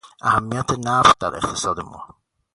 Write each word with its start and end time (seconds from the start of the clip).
اهمیت 0.21 0.69
نفت 0.85 1.19
در 1.19 1.35
اقتصاد 1.35 1.79
ما 1.79 2.15